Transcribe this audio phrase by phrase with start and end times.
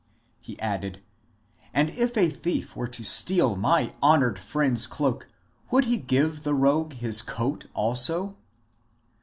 [0.01, 0.09] ^^ And,"
[0.47, 1.03] he added,
[1.75, 5.27] *^ if a thief were to steal my honoured friend's cloak,
[5.69, 8.35] would he give the rogue his coat also?